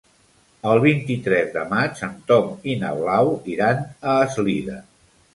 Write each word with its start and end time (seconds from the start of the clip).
El 0.69 0.79
vint-i-tres 0.83 1.51
de 1.57 1.65
maig 1.73 2.01
en 2.07 2.15
Tom 2.31 2.49
i 2.73 2.77
na 2.83 2.93
Blau 3.01 3.29
iran 3.57 3.83
a 4.15 4.15
Eslida. 4.23 4.79